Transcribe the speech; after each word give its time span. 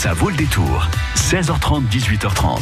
Ça 0.00 0.12
vaut 0.12 0.30
le 0.30 0.36
détour. 0.36 0.86
16h30, 1.16 1.88
18h30. 1.88 2.60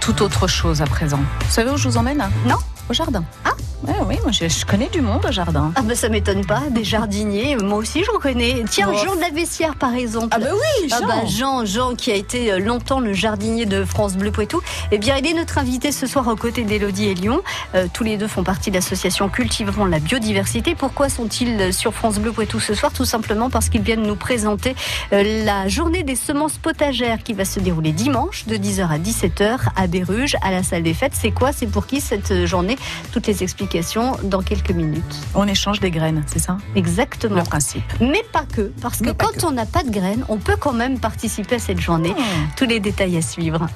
Tout 0.00 0.22
autre 0.22 0.48
chose 0.48 0.80
à 0.80 0.86
présent. 0.86 1.20
Vous 1.40 1.50
savez 1.50 1.70
où 1.70 1.76
je 1.76 1.86
vous 1.90 1.98
emmène 1.98 2.26
Non. 2.46 2.56
Au 2.88 2.94
jardin. 2.94 3.22
Ah 3.44 3.50
Ouais, 3.86 3.94
oui, 4.06 4.16
moi 4.22 4.32
je, 4.32 4.48
je 4.48 4.64
connais 4.64 4.88
du 4.88 5.00
monde 5.02 5.24
au 5.28 5.32
jardin. 5.32 5.70
Ah 5.76 5.82
ben 5.82 5.94
ça 5.94 6.08
m'étonne 6.08 6.44
pas, 6.46 6.62
des 6.70 6.84
jardiniers, 6.84 7.56
moi 7.56 7.76
aussi 7.78 8.02
j'en 8.04 8.18
connais. 8.18 8.64
Tiens, 8.70 8.88
Oh. 8.90 8.96
Jean 9.04 9.14
de 9.16 9.20
la 9.20 9.30
Vessière 9.30 9.74
par 9.76 9.94
exemple. 9.94 10.28
Ah 10.30 10.38
bah 10.38 10.46
oui, 10.52 10.88
Ah 10.90 10.98
Jean. 11.00 11.06
bah 11.06 11.26
Jean, 11.26 11.64
Jean 11.66 11.94
qui 11.94 12.10
a 12.10 12.14
été 12.14 12.50
euh, 12.52 12.58
longtemps 12.58 13.00
le 13.00 13.12
jardinier 13.12 13.66
de 13.66 13.84
France 13.84 14.14
Bleu 14.14 14.30
Poitou. 14.30 14.60
Eh 14.90 14.98
bien, 14.98 15.16
il 15.16 15.26
est 15.26 15.34
notre 15.34 15.58
invité 15.58 15.92
ce 15.92 16.06
soir 16.06 16.26
aux 16.28 16.36
côtés 16.36 16.62
d'Élodie 16.64 17.06
et 17.08 17.14
Lyon. 17.14 17.42
Euh, 17.74 17.86
tous 17.92 18.04
les 18.04 18.16
deux 18.16 18.28
font 18.28 18.42
partie 18.42 18.70
de 18.70 18.76
l'association 18.76 19.28
Cultivons 19.28 19.84
la 19.84 19.98
biodiversité. 19.98 20.74
Pourquoi 20.74 21.08
sont-ils 21.10 21.72
sur 21.74 21.92
France 21.92 22.18
Bleu 22.18 22.32
Poitou 22.32 22.60
ce 22.60 22.72
soir? 22.74 22.90
Tout 22.92 23.04
simplement 23.04 23.50
parce 23.50 23.68
qu'ils 23.68 23.82
viennent 23.82 24.02
nous 24.06 24.16
présenter 24.16 24.74
euh, 25.12 25.44
la 25.44 25.68
journée 25.68 26.04
des 26.04 26.16
semences 26.16 26.56
potagères 26.56 27.22
qui 27.22 27.34
va 27.34 27.44
se 27.44 27.60
dérouler 27.60 27.92
dimanche 27.92 28.46
de 28.46 28.56
10h 28.56 28.88
à 28.88 28.98
17h 28.98 29.56
à 29.76 29.86
Béruges, 29.88 30.36
à 30.42 30.50
la 30.50 30.62
salle 30.62 30.84
des 30.84 30.94
fêtes. 30.94 31.12
C'est 31.14 31.32
quoi? 31.32 31.52
C'est 31.52 31.66
pour 31.66 31.86
qui 31.86 32.00
cette 32.00 32.30
euh, 32.30 32.46
journée? 32.46 32.76
Toutes 33.12 33.26
les 33.26 33.42
explications 33.42 33.73
dans 34.22 34.42
quelques 34.42 34.70
minutes. 34.70 35.02
On 35.34 35.46
échange 35.48 35.80
des 35.80 35.90
graines, 35.90 36.22
c'est 36.26 36.38
ça? 36.38 36.58
Exactement. 36.76 37.36
Le 37.36 37.42
principe. 37.42 37.82
Mais 38.00 38.22
pas 38.32 38.44
que, 38.44 38.72
parce 38.80 39.00
que 39.00 39.06
Mais 39.06 39.14
quand 39.16 39.32
que. 39.32 39.46
on 39.46 39.50
n'a 39.50 39.66
pas 39.66 39.82
de 39.82 39.90
graines, 39.90 40.24
on 40.28 40.36
peut 40.36 40.56
quand 40.58 40.72
même 40.72 40.98
participer 41.00 41.56
à 41.56 41.58
cette 41.58 41.80
journée. 41.80 42.10
Hmm. 42.10 42.48
Tous 42.56 42.66
les 42.66 42.78
détails 42.78 43.16
à 43.16 43.22
suivre. 43.22 43.66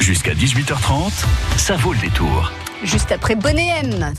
Jusqu'à 0.00 0.32
18h30, 0.32 1.24
ça 1.56 1.76
vaut 1.76 1.92
le 1.92 1.98
détour. 1.98 2.52
Juste 2.82 3.12
après 3.12 3.34
Bonnet 3.34 3.68
M. 3.82 4.14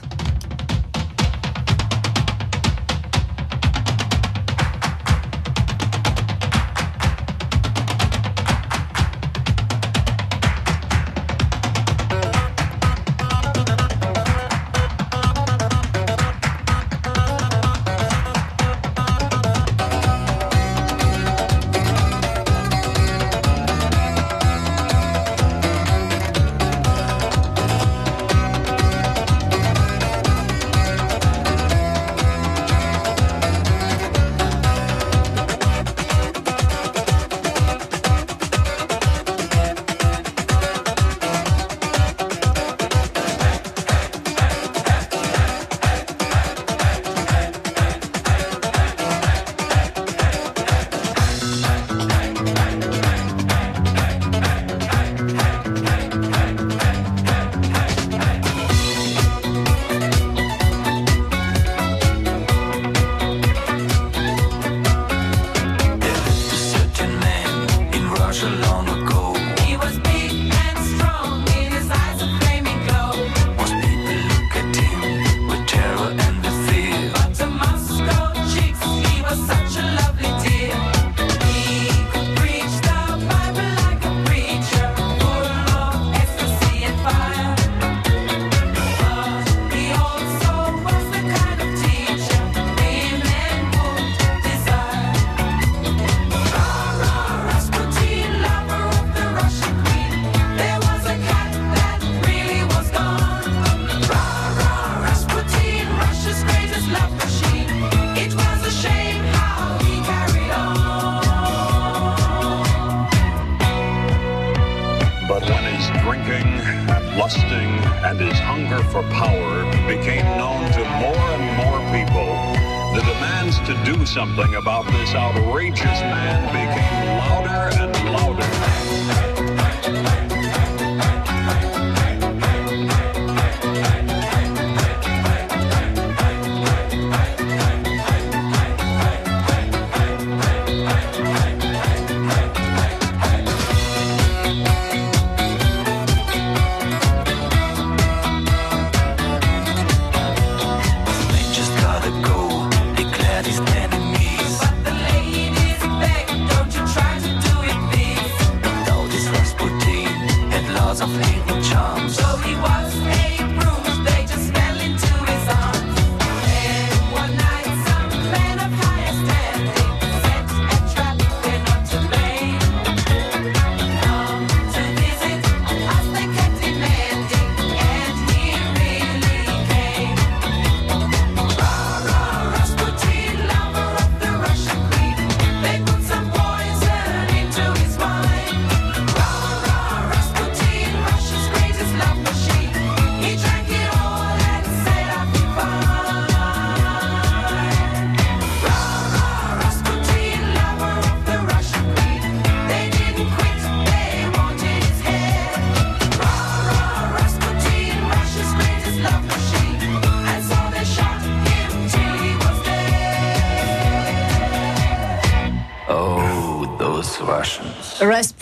something 124.06 124.56
about 124.56 124.86
this 124.88 125.16
outrageous 125.16 125.82
man 125.82 126.46
became 126.54 127.18
louder 127.18 127.76
and 127.82 128.14
louder. 128.14 128.65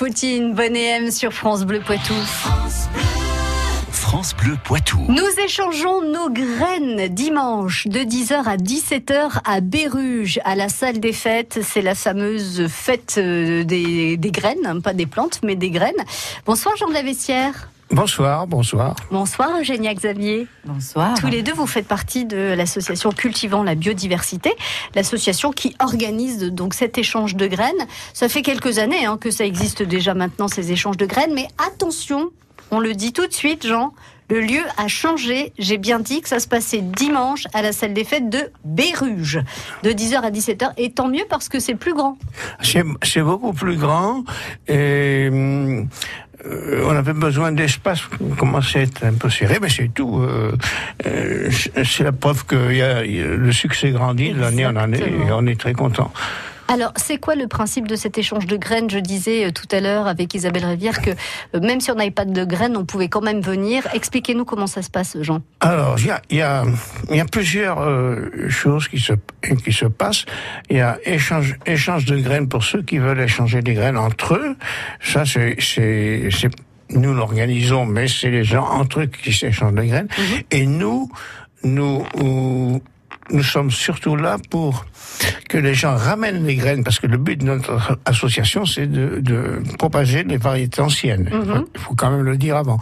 Rasputin, 0.03 0.49
Bonnet 0.49 0.83
M 0.97 1.11
sur 1.11 1.31
France 1.31 1.63
Bleu 1.63 1.79
Poitou. 1.79 2.13
France 3.89 4.35
Bleu 4.35 4.57
Poitou. 4.61 4.99
Nous 5.07 5.41
échangeons 5.41 6.01
nos 6.01 6.29
graines 6.29 7.07
dimanche 7.07 7.87
de 7.87 7.99
10h 7.99 8.43
à 8.43 8.57
17h 8.57 9.39
à 9.45 9.61
Béruges, 9.61 10.41
à 10.43 10.55
la 10.55 10.67
salle 10.67 10.99
des 10.99 11.13
fêtes. 11.13 11.59
C'est 11.63 11.81
la 11.81 11.95
fameuse 11.95 12.67
fête 12.67 13.15
euh, 13.17 13.63
des, 13.63 14.17
des 14.17 14.31
graines, 14.31 14.65
hein, 14.65 14.81
pas 14.81 14.93
des 14.93 15.05
plantes, 15.05 15.39
mais 15.41 15.55
des 15.55 15.69
graines. 15.69 15.93
Bonsoir 16.45 16.75
Jean 16.75 16.89
de 16.89 16.93
la 16.93 17.03
Vessière. 17.03 17.69
Bonsoir, 17.91 18.47
bonsoir. 18.47 18.95
Bonsoir 19.11 19.59
Eugénia 19.59 19.93
Xavier. 19.93 20.47
Bonsoir. 20.65 21.13
Tous 21.19 21.27
les 21.27 21.43
deux, 21.43 21.53
vous 21.53 21.67
faites 21.67 21.87
partie 21.87 22.25
de 22.25 22.53
l'association 22.55 23.11
Cultivant 23.11 23.63
la 23.63 23.75
biodiversité, 23.75 24.51
l'association 24.95 25.51
qui 25.51 25.75
organise 25.79 26.39
donc 26.39 26.73
cet 26.73 26.97
échange 26.97 27.35
de 27.35 27.45
graines. 27.45 27.87
Ça 28.13 28.29
fait 28.29 28.41
quelques 28.41 28.79
années 28.79 29.05
hein, 29.05 29.17
que 29.19 29.31
ça 29.31 29.45
existe 29.45 29.83
déjà 29.83 30.13
maintenant, 30.13 30.47
ces 30.47 30.71
échanges 30.71 30.97
de 30.97 31.05
graines, 31.05 31.33
mais 31.33 31.47
attention, 31.67 32.31
on 32.71 32.79
le 32.79 32.93
dit 32.93 33.13
tout 33.13 33.27
de 33.27 33.33
suite, 33.33 33.67
Jean, 33.67 33.93
le 34.29 34.39
lieu 34.39 34.63
a 34.77 34.87
changé. 34.87 35.53
J'ai 35.59 35.77
bien 35.77 35.99
dit 35.99 36.21
que 36.21 36.29
ça 36.29 36.39
se 36.39 36.47
passait 36.47 36.81
dimanche 36.81 37.43
à 37.53 37.61
la 37.61 37.71
salle 37.71 37.93
des 37.93 38.03
fêtes 38.03 38.29
de 38.29 38.49
Béruges, 38.63 39.41
de 39.83 39.91
10h 39.91 40.15
à 40.21 40.31
17h, 40.31 40.71
et 40.77 40.91
tant 40.91 41.07
mieux 41.07 41.25
parce 41.29 41.49
que 41.49 41.59
c'est 41.59 41.75
plus 41.75 41.93
grand. 41.93 42.17
C'est 42.61 42.83
c'est 43.03 43.21
beaucoup 43.21 43.53
plus 43.53 43.77
grand 43.77 44.23
et 44.67 45.27
hum, 45.31 45.87
euh, 46.45 46.83
on 46.85 46.95
avait 46.95 47.13
besoin 47.13 47.51
d'espace 47.51 48.01
à 48.75 48.79
être 48.81 49.03
un 49.05 49.13
peu 49.13 49.29
serré, 49.29 49.59
mais 49.61 49.69
c'est 49.69 49.93
tout. 49.93 50.19
Euh, 50.21 50.51
euh, 51.05 51.49
c'est 51.85 52.03
la 52.03 52.11
preuve 52.11 52.45
que 52.45 52.73
y 52.73 52.81
a- 52.81 53.05
y 53.05 53.21
a- 53.21 53.27
le 53.27 53.51
succès 53.51 53.91
grandit 53.91 54.33
de 54.33 54.41
l'année 54.41 54.65
en 54.65 54.75
année 54.75 54.99
et 55.01 55.31
on 55.31 55.45
est 55.47 55.59
très 55.59 55.73
content. 55.73 56.11
Alors, 56.73 56.91
c'est 56.95 57.19
quoi 57.19 57.35
le 57.35 57.45
principe 57.45 57.87
de 57.87 57.95
cet 57.95 58.17
échange 58.17 58.47
de 58.47 58.57
graines? 58.57 58.89
Je 58.89 58.97
disais 58.97 59.45
euh, 59.45 59.51
tout 59.51 59.67
à 59.71 59.79
l'heure 59.79 60.07
avec 60.07 60.33
Isabelle 60.33 60.65
Rivière 60.65 61.03
que 61.03 61.11
euh, 61.11 61.59
même 61.59 61.79
si 61.79 61.91
on 61.91 61.95
n'avait 61.95 62.09
pas 62.09 62.25
de 62.25 62.45
graines, 62.45 62.75
on 62.75 62.83
pouvait 62.83 63.09
quand 63.09 63.21
même 63.21 63.41
venir. 63.41 63.83
Expliquez-nous 63.93 64.43
comment 64.43 64.65
ça 64.65 64.81
se 64.81 64.89
passe, 64.89 65.15
Jean. 65.21 65.43
Alors, 65.59 65.97
il 65.99 66.07
y 66.31 66.37
y 66.37 66.39
y 66.39 67.19
a 67.19 67.25
plusieurs 67.31 67.79
euh, 67.79 68.49
choses 68.49 68.87
qui 68.87 68.97
se, 68.97 69.13
qui 69.63 69.71
se 69.71 69.85
passent. 69.85 70.25
Il 70.71 70.77
y 70.77 70.81
a 70.81 70.97
échange, 71.05 71.59
échange 71.67 72.05
de 72.05 72.17
graines 72.17 72.49
pour 72.49 72.63
ceux 72.63 72.81
qui 72.81 72.97
veulent 72.97 73.21
échanger 73.21 73.61
des 73.61 73.75
graines 73.75 73.97
entre 73.97 74.33
eux. 74.33 74.55
Ça, 74.99 75.25
c'est, 75.25 75.55
nous 76.89 77.13
l'organisons, 77.13 77.85
mais 77.85 78.07
c'est 78.07 78.31
les 78.31 78.43
gens 78.43 78.65
entre 78.65 79.01
eux 79.01 79.05
qui 79.05 79.31
s'échangent 79.31 79.75
des 79.75 79.85
graines. 79.85 80.07
Et 80.49 80.65
nous, 80.65 81.07
nous, 81.63 82.03
nous, 83.33 83.43
sommes 83.43 83.71
surtout 83.71 84.15
là 84.15 84.37
pour 84.49 84.85
que 85.49 85.57
les 85.57 85.73
gens 85.73 85.95
ramènent 85.95 86.45
les 86.45 86.55
graines, 86.55 86.83
parce 86.83 86.99
que 86.99 87.07
le 87.07 87.17
but 87.17 87.37
de 87.39 87.45
notre 87.45 87.99
association, 88.05 88.65
c'est 88.65 88.87
de, 88.87 89.19
de 89.19 89.61
propager 89.77 90.23
les 90.23 90.37
variétés 90.37 90.81
anciennes. 90.81 91.29
Il 91.75 91.79
faut 91.81 91.95
quand 91.95 92.09
même 92.11 92.23
le 92.23 92.37
dire 92.37 92.55
avant. 92.57 92.79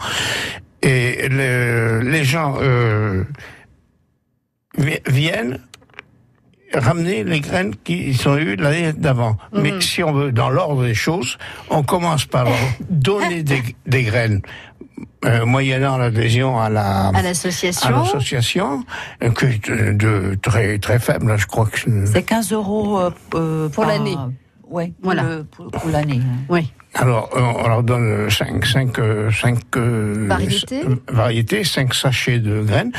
Et 0.82 1.28
le- 1.28 2.00
les 2.00 2.24
gens 2.24 2.56
euh, 2.60 3.24
vi- 4.78 5.00
viennent 5.06 5.58
ramener 6.74 7.22
les 7.22 7.40
graines 7.40 7.74
qu'ils 7.84 8.26
ont 8.28 8.36
eues 8.38 8.56
l'année 8.56 8.94
d'avant. 8.94 9.36
Mais 9.52 9.78
si 9.82 10.02
on 10.02 10.12
veut, 10.12 10.32
dans 10.32 10.48
l'ordre 10.48 10.82
des 10.84 10.94
choses, 10.94 11.36
on 11.68 11.82
commence 11.82 12.24
par 12.24 12.46
donner 12.88 13.42
des, 13.42 13.62
des 13.86 14.02
graines, 14.04 14.40
euh, 15.24 15.44
moyennant 15.46 15.96
l'adhésion 15.98 16.58
à 16.60 16.68
la 16.68 17.08
À 17.08 17.22
l'association. 17.22 18.84
euh, 19.22 19.30
que 19.30 19.46
de, 19.46 19.92
de 19.92 20.34
très 20.40 20.78
très 20.78 20.98
faible, 20.98 21.34
je 21.36 21.46
crois 21.46 21.66
que 21.66 21.78
C'est 22.06 22.22
15 22.22 22.52
euros 22.52 23.00
euh, 23.34 23.68
Pour 23.68 23.84
l'année. 23.84 24.16
Ouais, 24.68 24.92
Voilà. 25.02 25.22
le- 25.24 25.44
pour, 25.44 25.70
pour 25.70 25.90
l'année. 25.90 26.20
hein. 26.22 26.38
Oui. 26.48 26.72
Alors, 26.94 27.28
euh, 27.36 27.40
on 27.40 27.68
leur 27.68 27.82
donne 27.82 28.28
5 28.30 28.64
cinq, 28.66 28.98
euh, 28.98 29.30
cinq, 29.30 29.58
euh, 29.76 30.26
Variétés. 30.28 30.78
s- 30.80 30.84
euh, 30.88 30.96
variétés, 31.10 31.64
cinq 31.64 31.92
sachets 31.94 32.38
de 32.38 32.62
graines, 32.62 32.92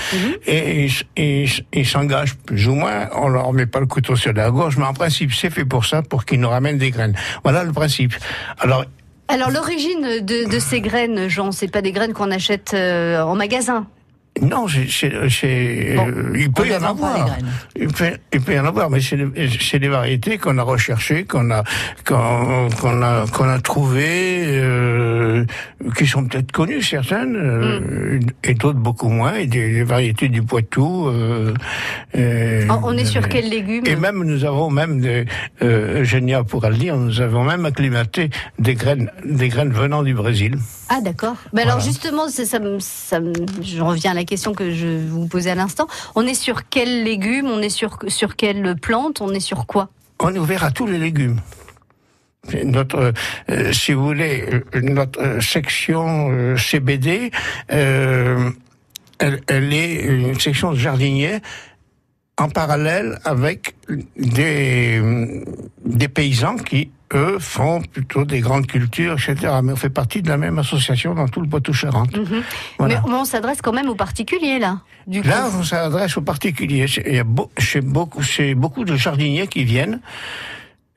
et 0.48 0.86
ils- 0.86 1.04
ils 1.18 1.50
ils 1.74 1.86
s'engagent 1.86 2.36
plus 2.36 2.68
ou 2.68 2.76
moins. 2.76 3.08
On 3.16 3.28
leur 3.28 3.52
met 3.54 3.66
pas 3.68 3.80
le 3.80 3.86
couteau 3.88 4.16
sur 4.16 4.34
la 4.34 4.50
gorge, 4.52 4.78
mais 4.78 4.86
en 4.86 4.94
principe, 4.94 5.34
c'est 5.34 5.50
fait 5.52 5.66
pour 5.66 5.86
ça, 5.86 6.02
pour 6.04 6.26
qu'ils 6.26 6.40
nous 6.40 6.50
ramènent 6.50 6.78
des 6.80 6.92
graines. 6.92 7.16
Voilà 7.44 7.64
le 7.64 7.72
principe. 7.72 8.14
Alors, 8.60 8.86
Alors, 9.34 9.50
l'origine 9.50 10.20
de, 10.20 10.60
ces 10.60 10.80
graines, 10.80 11.28
Jean, 11.28 11.52
c'est 11.52 11.68
pas 11.68 11.82
des 11.82 11.92
graines 11.92 12.14
qu'on 12.14 12.30
achète 12.30 12.76
euh, 12.76 13.20
en 13.24 13.34
magasin. 13.34 13.88
Non, 14.42 14.66
Bon, 14.66 14.68
euh, 14.68 16.34
il 16.36 16.52
peut 16.52 16.68
y 16.68 16.76
en 16.76 16.84
avoir. 16.84 17.38
Il 17.76 17.88
peut, 17.88 18.18
il 18.34 18.42
peut 18.42 18.54
y 18.54 18.60
en 18.60 18.66
avoir, 18.66 18.90
mais 18.90 19.00
c'est 19.00 19.80
des, 19.80 19.88
variétés 19.88 20.38
qu'on 20.38 20.58
a 20.58 20.64
recherchées, 20.64 21.24
qu'on 21.24 21.52
a, 21.52 21.64
qu'on, 22.06 23.02
a, 23.02 23.26
qu'on 23.32 23.48
a 23.48 23.60
trouvées, 23.60 24.46
euh, 24.48 25.46
qui 25.98 26.08
sont 26.08 26.26
peut-être 26.26 26.52
connues 26.52 26.82
certaines, 26.82 27.36
euh, 27.36 28.20
et 28.44 28.56
d'autres 28.56 28.80
beaucoup 28.80 29.10
moins, 29.10 29.36
et 29.36 29.46
des, 29.46 29.72
des 29.72 29.84
variétés 29.84 30.30
du 30.30 30.42
Poitou. 30.42 31.08
Euh, 31.08 31.54
euh, 32.16 32.66
Oh, 32.70 32.80
on 32.84 32.98
est 32.98 33.06
sur 33.06 33.24
euh, 33.24 33.28
quels 33.30 33.50
légumes 33.50 33.86
Et 33.86 33.96
même 33.96 34.24
nous 34.24 34.46
avons 34.46 34.70
même 34.70 35.00
des, 35.00 35.26
euh, 35.62 36.02
Eugénia 36.02 36.44
pourra 36.44 36.70
le 36.70 36.78
dire, 36.78 36.98
nous 36.98 37.22
avons 37.22 37.44
même 37.44 37.66
acclimaté 37.66 38.30
des 38.60 38.76
graines, 38.76 39.12
des 39.26 39.50
graines 39.50 39.72
venant 39.72 40.04
du 40.04 40.14
Brésil. 40.14 40.58
Ah 40.90 41.02
d'accord. 41.02 41.36
Mais 41.54 41.62
alors 41.64 41.80
justement, 41.80 42.28
ça, 42.28 42.46
ça, 42.46 43.20
je 43.62 43.82
reviens 43.82 44.12
à 44.12 44.14
la 44.14 44.26
question 44.26 44.54
que 44.54 44.72
je 44.74 45.08
vous 45.08 45.28
posais 45.28 45.52
à 45.52 45.56
l'instant. 45.56 45.88
On 46.16 46.26
est 46.28 46.34
sur 46.34 46.70
quels 46.70 47.04
légumes 47.04 47.48
On 47.48 47.62
est 47.62 47.70
sur 47.70 47.98
sur 48.08 48.36
quelle 48.36 48.76
plante? 48.76 49.22
On 49.22 49.34
est 49.34 49.40
sur 49.40 49.66
quoi? 49.66 49.90
On 50.20 50.34
est 50.34 50.40
ouvert 50.40 50.64
à 50.64 50.72
tous 50.72 50.86
les 50.86 50.98
légumes. 50.98 51.40
Notre, 52.66 53.14
euh, 53.50 53.72
si 53.72 53.94
vous 53.94 54.04
voulez, 54.04 54.64
euh, 54.76 54.82
notre 54.82 55.22
euh, 55.22 55.40
section 55.40 56.30
euh, 56.32 56.58
CBD, 56.58 57.32
euh, 57.72 58.50
elle, 59.20 59.40
elle 59.48 59.74
est 59.74 60.02
une 60.04 60.38
section 60.38 60.74
de 60.74 60.78
jardiniers 60.78 61.40
en 62.38 62.50
parallèle 62.50 63.20
avec 63.26 63.76
des, 64.18 65.02
des 65.86 66.08
paysans 66.08 66.56
qui, 66.56 66.90
eux, 67.14 67.38
font 67.40 67.82
plutôt 67.82 68.26
des 68.26 68.40
grandes 68.40 68.66
cultures, 68.66 69.14
etc. 69.14 69.54
Mais 69.64 69.74
on 69.74 69.76
fait 69.76 69.90
partie 69.92 70.22
de 70.24 70.30
la 70.30 70.38
même 70.38 70.58
association 70.58 71.14
dans 71.14 71.28
tout 71.28 71.42
le 71.42 71.48
Poitou-Charentes. 71.48 72.16
Voilà. 72.80 73.02
Mais 73.06 73.14
on 73.14 73.26
s'adresse 73.26 73.62
quand 73.62 73.74
même 73.74 73.88
aux 73.90 73.96
particuliers 73.96 74.58
là. 74.60 74.80
Du 75.06 75.22
coup. 75.22 75.28
Là, 75.28 75.48
on 75.60 75.64
s'adresse 75.64 76.18
aux 76.18 76.22
particuliers. 76.22 76.86
Il 77.06 77.16
y 77.16 77.20
a 77.20 77.24
beau- 77.24 77.52
beaucoup, 77.84 78.24
c'est 78.24 78.56
beaucoup 78.56 78.84
de 78.84 78.96
jardiniers 78.96 79.48
qui 79.48 79.64
viennent. 79.64 80.00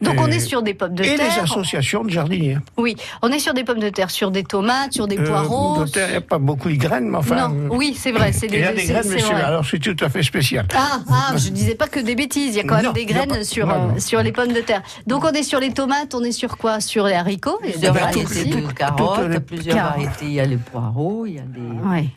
Donc 0.02 0.16
on 0.20 0.26
est 0.26 0.40
sur 0.40 0.62
des 0.62 0.74
pommes 0.74 0.94
de 0.94 1.02
et 1.02 1.12
les 1.12 1.16
terre. 1.16 1.42
associations 1.44 2.04
de 2.04 2.10
jardiniers. 2.10 2.58
Oui, 2.76 2.96
on 3.22 3.30
est 3.32 3.38
sur 3.38 3.54
des 3.54 3.64
pommes 3.64 3.78
de 3.78 3.88
terre, 3.88 4.10
sur 4.10 4.30
des 4.30 4.44
tomates, 4.44 4.92
sur 4.92 5.08
des 5.08 5.18
Euh, 5.18 5.24
poireaux. 5.24 5.84
de 5.84 5.88
terre, 5.90 6.08
il 6.08 6.10
n'y 6.10 6.16
a 6.18 6.20
pas 6.20 6.36
beaucoup 6.38 6.68
de 6.68 6.74
graines, 6.74 7.08
mais 7.08 7.16
enfin. 7.16 7.48
non, 7.48 7.68
oui, 7.74 7.96
c'est 7.98 8.12
vrai, 8.12 8.30
c'est 8.32 8.44
Il 8.44 8.52
des, 8.52 8.58
y 8.58 8.64
a 8.64 8.72
des 8.74 8.84
graines, 8.84 9.02
c'est 9.02 9.08
mais 9.14 9.18
c'est, 9.20 9.32
vrai. 9.32 9.42
alors 9.42 9.64
c'est 9.64 9.78
tout 9.78 9.96
à 10.04 10.10
fait 10.10 10.22
spécial. 10.22 10.68
Ah, 10.74 11.00
ah, 11.08 11.34
je 11.38 11.48
disais 11.48 11.74
pas 11.76 11.88
que 11.88 11.98
des 12.00 12.14
bêtises, 12.14 12.54
il 12.54 12.58
y 12.58 12.60
a 12.60 12.64
quand 12.64 12.76
même 12.76 12.84
Non, 12.84 12.92
des 12.92 13.02
il 13.02 13.06
graines 13.06 13.28
pas- 13.30 13.42
sur, 13.44 13.66
non, 13.66 13.74
euh, 13.74 13.92
non. 13.94 13.98
sur 13.98 14.22
les 14.22 14.32
pommes 14.32 14.52
de 14.52 14.60
terre. 14.60 14.82
Donc 15.06 15.24
on 15.24 15.30
est 15.32 15.42
sur 15.42 15.60
les 15.60 15.72
tomates, 15.72 16.14
on 16.14 16.22
est 16.24 16.32
sur 16.32 16.58
quoi? 16.58 16.80
Sur 16.80 17.06
les 17.06 17.14
haricots 17.14 17.58
Plusieurs 17.62 17.80
des 17.80 17.86
ben, 17.98 18.04
variétés. 18.04 18.24
variétés 18.34 18.60
de 18.60 18.72
carottes, 18.72 19.28
les- 19.30 19.40
plusieurs 19.40 19.76
variétés. 19.78 20.26
Il 20.26 20.32
y 20.34 20.40
a 20.40 20.44
les 20.44 20.58
poireaux, 20.58 21.24
il 21.24 21.36
y 21.36 21.38
a 21.38 21.42
des. 21.42 21.88
Ouais. 21.88 22.08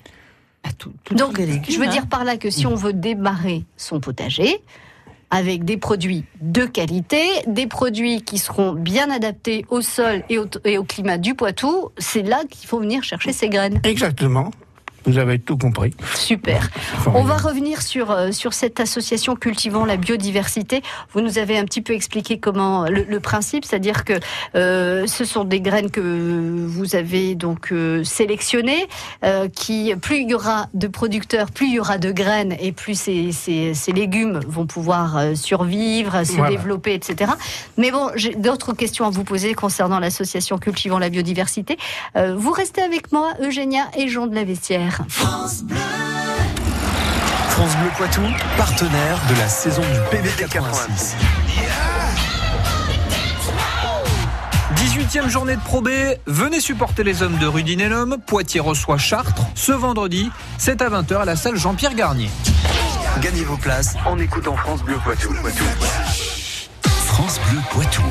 Ah, 0.65 0.69
tout- 0.77 0.91
tout- 1.05 1.15
Donc, 1.15 1.37
les 1.37 1.45
légumes, 1.45 1.63
je 1.73 1.79
veux 1.79 1.87
hein. 1.87 1.89
dire 1.91 2.07
par 2.07 2.25
là 2.25 2.35
que 2.35 2.49
si 2.49 2.67
on 2.67 2.75
veut 2.75 2.91
démarrer 2.91 3.63
son 3.77 4.01
potager 4.01 4.61
avec 5.31 5.63
des 5.63 5.77
produits 5.77 6.25
de 6.41 6.65
qualité, 6.65 7.21
des 7.47 7.67
produits 7.67 8.21
qui 8.21 8.37
seront 8.37 8.73
bien 8.73 9.09
adaptés 9.09 9.65
au 9.69 9.81
sol 9.81 10.23
et 10.29 10.37
au, 10.77 10.83
climat 10.83 11.17
du 11.17 11.35
Poitou, 11.35 11.89
c'est 11.97 12.23
là 12.23 12.41
qu'il 12.49 12.67
faut 12.67 12.79
venir 12.79 13.03
chercher 13.03 13.31
ces 13.31 13.49
graines. 13.49 13.79
Exactement. 13.83 14.51
Vous 15.09 15.17
avez 15.17 15.39
tout 15.39 15.57
compris. 15.57 15.91
Super. 16.13 16.69
On 17.15 17.23
va 17.23 17.35
revenir 17.37 17.81
sur, 17.81 18.11
euh, 18.11 18.31
sur 18.31 18.53
cette 18.53 18.79
association 18.79 19.35
cultivant 19.35 19.83
la 19.85 19.97
biodiversité. 19.97 20.83
Vous 21.13 21.21
nous 21.21 21.39
avez 21.39 21.57
un 21.57 21.65
petit 21.65 21.81
peu 21.81 21.93
expliqué 21.93 22.37
comment 22.39 22.83
le, 22.85 23.03
le 23.09 23.19
principe, 23.19 23.65
c'est-à-dire 23.65 24.05
que 24.05 24.13
euh, 24.55 25.07
ce 25.07 25.25
sont 25.25 25.45
des 25.45 25.61
graines 25.61 25.89
que 25.89 26.65
vous 26.67 26.95
avez 26.95 27.33
donc 27.33 27.71
euh, 27.71 28.03
sélectionnées, 28.03 28.87
euh, 29.23 29.47
qui 29.49 29.95
plus 29.99 30.17
il 30.21 30.29
y 30.29 30.35
aura 30.35 30.67
de 30.75 30.87
producteurs, 30.87 31.49
plus 31.49 31.65
il 31.67 31.73
y 31.73 31.79
aura 31.79 31.97
de 31.97 32.11
graines 32.11 32.55
et 32.59 32.71
plus 32.71 32.93
ces, 32.99 33.31
ces, 33.31 33.73
ces 33.73 33.91
légumes 33.91 34.39
vont 34.47 34.67
pouvoir 34.67 35.17
euh, 35.17 35.33
survivre, 35.35 36.23
se 36.23 36.33
Voilà. 36.33 36.51
développer, 36.51 36.93
etc. 36.93 37.31
Mais 37.77 37.89
bon, 37.89 38.09
j'ai 38.15 38.35
d'autres 38.35 38.73
questions 38.73 39.05
à 39.07 39.09
vous 39.09 39.23
poser 39.23 39.55
concernant 39.55 39.99
l'association 39.99 40.59
cultivant 40.59 40.99
la 40.99 41.09
biodiversité. 41.09 41.77
Euh, 42.15 42.35
vous 42.37 42.51
restez 42.51 42.81
avec 42.81 43.11
moi, 43.11 43.33
Eugénia 43.41 43.85
et 43.97 44.07
Jean 44.07 44.27
de 44.27 44.35
la 44.35 44.43
Vestière. 44.43 44.98
France 45.07 45.63
Bleu 45.63 45.79
Poitou, 47.95 48.21
partenaire 48.57 49.19
de 49.29 49.39
la 49.39 49.47
saison 49.47 49.81
du 49.81 49.99
PB 50.11 50.29
86. 50.37 51.15
18e 54.75 55.29
journée 55.29 55.55
de 55.55 55.61
Pro 55.61 55.81
B, 55.81 55.89
venez 56.25 56.59
supporter 56.59 57.03
les 57.03 57.23
hommes 57.23 57.37
de 57.37 57.47
Rudinellum, 57.47 58.17
Poitiers 58.25 58.59
reçoit 58.59 58.97
Chartres, 58.97 59.43
ce 59.55 59.71
vendredi, 59.71 60.31
c'est 60.57 60.81
à 60.81 60.89
20h 60.89 61.21
à 61.21 61.25
la 61.25 61.35
salle 61.35 61.55
Jean-Pierre 61.55 61.95
Garnier. 61.95 62.29
Gagnez 63.21 63.43
vos 63.43 63.57
places 63.57 63.95
en 64.05 64.17
écoutant 64.19 64.55
France 64.55 64.83
Bleu 64.83 64.97
Poitou. 65.03 65.33
France 66.83 67.39
Bleu 67.49 67.59
Poitou. 67.71 68.03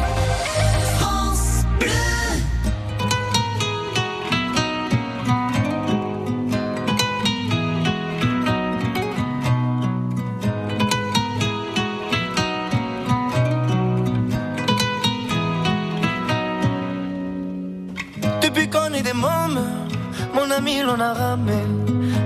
Ami 20.58 20.82
l'on 20.82 21.00
a 21.00 21.12
ramé. 21.12 21.60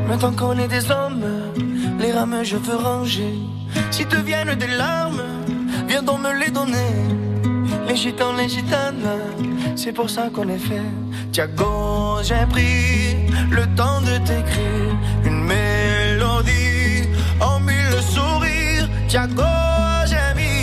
Maintenant 0.09 0.33
qu'on 0.33 0.57
est 0.59 0.69
des 0.77 0.91
hommes, 0.91 1.27
les 1.99 2.13
rames 2.13 2.43
je 2.43 2.57
veux 2.57 2.77
ranger. 2.77 3.35
Si 3.91 4.05
te 4.07 4.17
viennent 4.17 4.55
des 4.55 4.73
larmes, 4.83 5.25
viens 5.89 6.03
donc 6.03 6.21
me 6.27 6.33
les 6.43 6.51
donner. 6.51 6.93
Les 7.87 7.97
gitans, 7.97 8.35
les 8.41 8.49
gitanes, 8.49 9.11
c'est 9.77 9.93
pour 9.93 10.09
ça 10.09 10.31
qu'on 10.33 10.49
est 10.49 10.65
fait. 10.71 10.91
Tiago, 11.33 12.23
j'ai 12.29 12.47
pris 12.55 13.17
le 13.59 13.65
temps 13.79 14.01
de 14.09 14.15
t'écrire 14.29 14.93
une 15.29 15.41
mélodie 15.53 17.09
en 17.49 17.61
mille 17.61 17.99
sourires. 18.15 18.89
Tiago, 19.09 19.55
j'ai 20.11 20.31
mis 20.41 20.59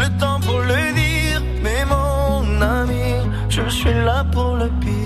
le 0.00 0.06
temps 0.20 0.40
pour 0.46 0.60
le 0.72 0.80
dire. 1.02 1.40
Mais 1.64 1.80
mon 1.92 2.60
ami, 2.78 3.06
je 3.48 3.64
suis 3.68 3.96
là 4.08 4.24
pour 4.32 4.56
le 4.62 4.68
pire. 4.80 5.03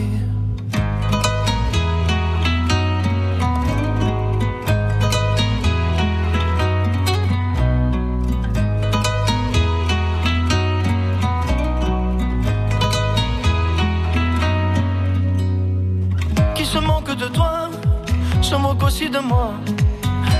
De 19.06 19.20
moi. 19.20 19.52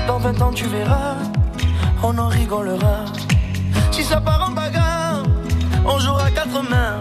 Dans 0.05 0.17
20 0.17 0.41
ans, 0.41 0.51
tu 0.51 0.65
verras, 0.65 1.15
on 2.03 2.17
en 2.17 2.27
rigolera. 2.27 3.05
Si 3.91 4.03
ça 4.03 4.19
part 4.19 4.49
en 4.49 4.51
bagarre, 4.51 5.23
on 5.85 5.97
jouera 5.97 6.29
quatre 6.31 6.61
mains. 6.69 6.99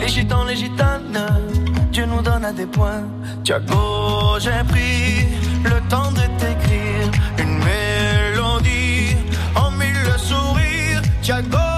Les 0.00 0.08
gitans, 0.08 0.44
les 0.44 0.56
gitanes, 0.56 1.26
Dieu 1.90 2.06
nous 2.06 2.22
donne 2.22 2.44
à 2.44 2.52
des 2.52 2.66
points. 2.66 3.04
Tiago, 3.44 4.38
j'ai 4.40 4.64
pris 4.68 5.28
le 5.62 5.78
temps 5.90 6.10
de 6.12 6.24
t'écrire 6.40 7.06
une 7.38 7.58
mélodie 7.58 9.14
en 9.54 9.70
mille 9.72 10.14
sourires. 10.16 11.02
Tiago, 11.20 11.71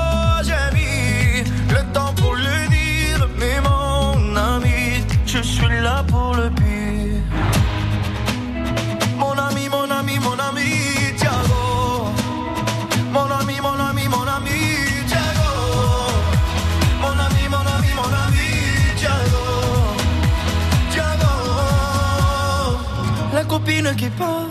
Copine 23.85 23.97
qui 23.97 24.09
part, 24.11 24.49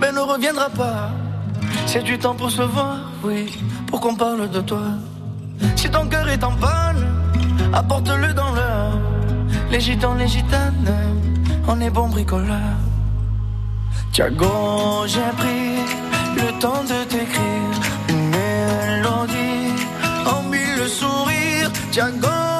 ben 0.00 0.14
ne 0.14 0.20
reviendra 0.20 0.68
pas. 0.70 1.10
C'est 1.86 2.02
du 2.02 2.18
temps 2.18 2.34
pour 2.34 2.50
se 2.50 2.62
voir, 2.62 2.98
oui, 3.22 3.58
pour 3.86 4.00
qu'on 4.00 4.14
parle 4.14 4.50
de 4.50 4.60
toi. 4.60 4.82
Si 5.76 5.88
ton 5.90 6.06
cœur 6.06 6.28
est 6.28 6.42
en 6.44 6.52
panne, 6.52 7.06
apporte-le 7.72 8.32
dans 8.34 8.52
l'heure. 8.52 8.98
Les 9.70 9.80
gitans, 9.80 10.14
les 10.14 10.28
gitanes, 10.28 10.94
on 11.66 11.80
est 11.80 11.90
bon 11.90 12.08
bricoleur. 12.08 12.76
Tiago, 14.12 15.06
j'ai 15.06 15.32
pris 15.38 15.76
le 16.36 16.58
temps 16.58 16.84
de 16.84 17.04
t'écrire 17.04 17.80
une 18.08 18.28
mélodie 18.28 19.82
en 20.26 20.42
mille 20.42 20.88
sourires. 20.88 21.70
Tiago, 21.90 22.51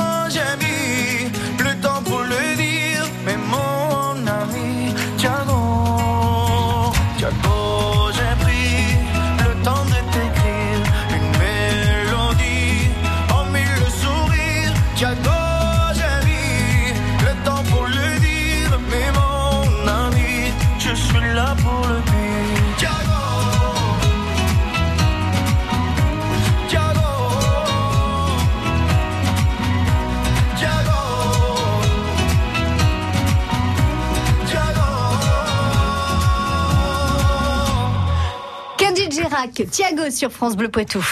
Thiago 39.50 40.10
sur 40.10 40.30
France 40.30 40.56
Bleu 40.56 40.68
Poitou. 40.68 41.04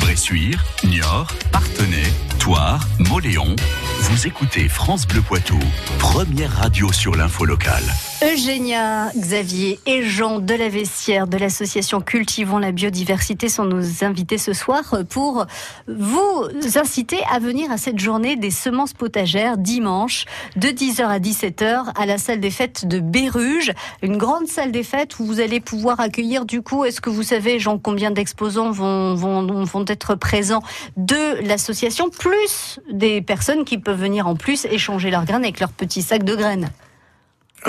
Bressuire, 0.00 0.64
Niort, 0.84 1.26
Partenay, 1.50 2.04
Toire, 2.38 2.86
Moléon. 2.98 3.56
Vous 4.00 4.26
écoutez 4.26 4.68
France 4.68 5.06
Bleu 5.06 5.22
Poitou, 5.22 5.58
première 5.98 6.52
radio 6.52 6.92
sur 6.92 7.14
l'info 7.14 7.44
locale. 7.44 7.84
Eugénia, 8.24 9.10
Xavier 9.16 9.80
et 9.84 10.04
Jean 10.04 10.38
de 10.38 10.54
la 10.54 10.68
Vestière 10.68 11.26
de 11.26 11.36
l'association 11.36 12.00
Cultivons 12.00 12.58
la 12.58 12.70
biodiversité 12.70 13.48
sont 13.48 13.64
nos 13.64 14.04
invités 14.04 14.38
ce 14.38 14.52
soir 14.52 14.84
pour 15.08 15.46
vous 15.88 16.46
inciter 16.76 17.18
à 17.28 17.40
venir 17.40 17.72
à 17.72 17.78
cette 17.78 17.98
journée 17.98 18.36
des 18.36 18.52
semences 18.52 18.92
potagères 18.92 19.58
dimanche 19.58 20.26
de 20.54 20.68
10h 20.68 21.02
à 21.02 21.18
17h 21.18 21.92
à 21.96 22.06
la 22.06 22.16
salle 22.16 22.38
des 22.38 22.50
fêtes 22.50 22.86
de 22.86 23.00
Béruges, 23.00 23.72
une 24.02 24.18
grande 24.18 24.46
salle 24.46 24.70
des 24.70 24.84
fêtes 24.84 25.18
où 25.18 25.24
vous 25.24 25.40
allez 25.40 25.58
pouvoir 25.58 25.98
accueillir 25.98 26.44
du 26.44 26.62
coup, 26.62 26.84
est-ce 26.84 27.00
que 27.00 27.10
vous 27.10 27.24
savez 27.24 27.58
Jean 27.58 27.78
combien 27.78 28.12
d'exposants 28.12 28.70
vont, 28.70 29.16
vont, 29.16 29.64
vont 29.64 29.84
être 29.88 30.14
présents 30.14 30.62
de 30.96 31.44
l'association 31.44 32.08
plus 32.08 32.78
des 32.88 33.20
personnes 33.20 33.64
qui 33.64 33.78
peuvent 33.78 34.00
venir 34.00 34.28
en 34.28 34.36
plus 34.36 34.64
échanger 34.66 35.10
leurs 35.10 35.24
graines 35.24 35.42
avec 35.42 35.58
leurs 35.58 35.72
petits 35.72 36.02
sacs 36.02 36.24
de 36.24 36.36
graines? 36.36 36.70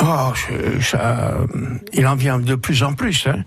Oh, 0.01 0.33
ça, 0.81 1.33
euh, 1.33 1.47
il 1.93 2.07
en 2.07 2.15
vient 2.15 2.39
de 2.39 2.55
plus 2.55 2.83
en 2.83 2.93
plus. 2.93 3.27
Hein. 3.27 3.43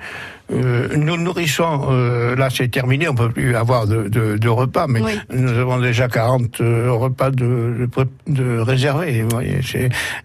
Euh, 0.53 0.89
nous 0.97 1.17
nourrissons, 1.17 1.89
euh, 1.91 2.37
là 2.37 2.51
c'est 2.51 2.69
terminé, 2.69 3.09
on 3.09 3.15
peut 3.17 3.31
plus 3.31 3.57
avoir 3.57 3.87
de, 3.89 4.09
de, 4.09 4.37
de 4.37 4.49
repas, 4.49 4.87
mais 4.87 5.01
Oui. 5.01 5.19
nous 5.33 5.51
avons 5.59 5.79
déjà 5.81 6.07
40 6.07 6.61
euh, 6.61 6.93
repas 6.93 7.31
de, 7.31 7.89
de, 8.29 8.59
réservés. 8.61 9.23
vous 9.23 9.29
voyez, 9.31 9.59